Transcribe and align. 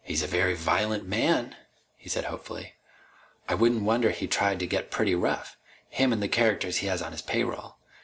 "He's 0.00 0.22
a 0.22 0.28
very 0.28 0.54
violent 0.54 1.08
man," 1.08 1.56
he 1.96 2.08
said 2.08 2.26
hopefully. 2.26 2.74
"I 3.48 3.56
wouldn't 3.56 3.82
wonder 3.82 4.10
he 4.12 4.28
tried 4.28 4.60
to 4.60 4.66
get 4.68 4.92
pretty 4.92 5.16
rough 5.16 5.56
him 5.88 6.12
and 6.12 6.22
the 6.22 6.28
characters 6.28 6.76
he 6.76 6.86
has 6.86 7.02
on 7.02 7.10
his 7.10 7.22
payroll. 7.22 7.78